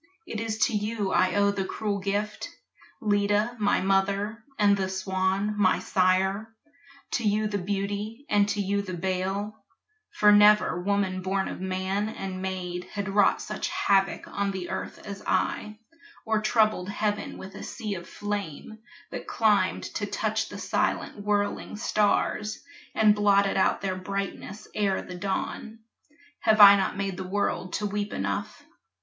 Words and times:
It 0.25 0.39
is 0.39 0.57
to 0.65 0.73
you 0.73 1.11
I 1.13 1.35
owe 1.35 1.51
the 1.51 1.63
cruel 1.63 1.99
gift, 1.99 2.49
Leda, 3.01 3.55
my 3.59 3.81
mother, 3.81 4.43
and 4.57 4.75
the 4.75 4.89
Swan, 4.89 5.53
my 5.55 5.77
sire, 5.77 6.51
To 7.11 7.23
you 7.23 7.45
the 7.45 7.59
beauty 7.59 8.25
and 8.27 8.49
to 8.49 8.59
you 8.59 8.81
the 8.81 8.95
bale; 8.95 9.63
For 10.09 10.31
never 10.31 10.81
woman 10.81 11.21
born 11.21 11.47
of 11.47 11.61
man 11.61 12.09
and 12.09 12.41
maid 12.41 12.85
Had 12.85 13.09
wrought 13.09 13.43
such 13.43 13.67
havoc 13.69 14.27
on 14.27 14.49
the 14.49 14.71
earth 14.71 14.97
as 15.05 15.21
I, 15.27 15.77
Or 16.25 16.41
troubled 16.41 16.89
heaven 16.89 17.37
with 17.37 17.53
a 17.53 17.61
sea 17.61 17.93
of 17.93 18.09
flame 18.09 18.79
That 19.11 19.27
climbed 19.27 19.83
to 19.93 20.07
touch 20.07 20.49
the 20.49 20.57
silent 20.57 21.17
whirling 21.23 21.77
stars 21.77 22.63
And 22.95 23.13
blotted 23.13 23.55
out 23.55 23.81
their 23.81 23.97
brightness 23.97 24.67
ere 24.73 25.03
the 25.03 25.13
dawn. 25.13 25.77
Have 26.39 26.59
I 26.59 26.75
not 26.75 26.97
made 26.97 27.17
the 27.17 27.23
world 27.23 27.73
to 27.73 27.85
weep 27.85 28.11
enough? 28.13 28.63